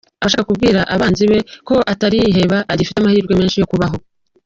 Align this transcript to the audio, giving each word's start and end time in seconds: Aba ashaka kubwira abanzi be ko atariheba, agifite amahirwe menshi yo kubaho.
Aba 0.19 0.25
ashaka 0.27 0.47
kubwira 0.49 0.79
abanzi 0.95 1.23
be 1.31 1.39
ko 1.67 1.75
atariheba, 1.93 2.57
agifite 2.73 2.97
amahirwe 2.99 3.33
menshi 3.39 3.59
yo 3.61 3.67
kubaho. 3.71 3.95